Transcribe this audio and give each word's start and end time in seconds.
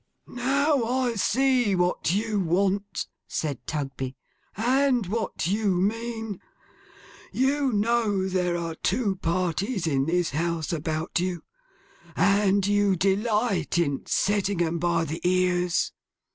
'Now 0.25 0.83
I 0.83 1.13
see 1.13 1.75
what 1.75 2.11
you 2.11 2.39
want,' 2.39 3.05
said 3.27 3.67
Tugby; 3.67 4.15
'and 4.57 5.05
what 5.05 5.45
you 5.45 5.75
mean. 5.79 6.41
You 7.31 7.71
know 7.71 8.27
there 8.27 8.57
are 8.57 8.73
two 8.73 9.17
parties 9.17 9.85
in 9.85 10.07
this 10.07 10.31
house 10.31 10.73
about 10.73 11.19
you, 11.19 11.43
and 12.15 12.65
you 12.65 12.95
delight 12.95 13.77
in 13.77 14.03
setting 14.07 14.59
'em 14.63 14.79
by 14.79 15.05
the 15.05 15.21
ears. 15.23 15.93